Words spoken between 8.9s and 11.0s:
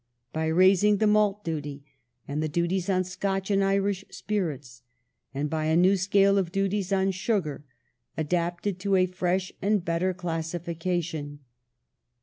a fresh and better classifi